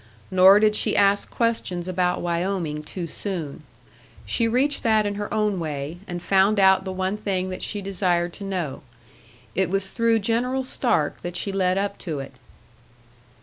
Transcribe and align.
Nor 0.31 0.59
did 0.59 0.75
she 0.75 0.97
ask 0.97 1.29
questions 1.29 1.87
about 1.87 2.21
Wyoming 2.23 2.81
too 2.81 3.05
soon. 3.05 3.61
She 4.25 4.47
reached 4.47 4.81
that 4.81 5.05
in 5.05 5.13
her 5.13 5.31
own 5.31 5.59
way, 5.59 5.99
and 6.07 6.23
found 6.23 6.59
out 6.59 6.85
the 6.85 6.91
one 6.91 7.17
thing 7.17 7.49
that 7.51 7.61
she 7.61 7.83
desired 7.83 8.33
to 8.33 8.43
know. 8.43 8.81
It 9.53 9.69
was 9.69 9.91
through 9.93 10.17
General 10.17 10.63
Stark 10.63 11.21
that 11.21 11.35
she 11.35 11.51
led 11.51 11.77
up 11.77 11.99
to 11.99 12.17
it. 12.19 12.33